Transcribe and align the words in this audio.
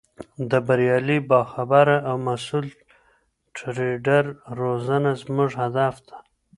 د 0.49 0.51
بریالي، 0.67 1.17
باخبره 1.29 1.97
او 2.09 2.15
مسؤل 2.27 2.65
ټریډر 3.55 4.23
روزنه، 4.59 5.11
زموږ 5.21 5.49
هدف 5.61 5.95
ده! 6.07 6.17